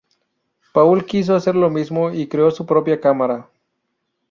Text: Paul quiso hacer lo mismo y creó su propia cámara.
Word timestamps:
Paul 0.73 1.05
quiso 1.05 1.35
hacer 1.35 1.53
lo 1.55 1.69
mismo 1.69 2.09
y 2.09 2.27
creó 2.27 2.49
su 2.49 2.65
propia 2.65 2.99
cámara. 2.99 3.47